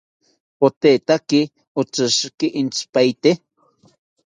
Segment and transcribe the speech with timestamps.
[0.59, 1.41] Patetaki
[1.81, 3.31] otishiki entzipaete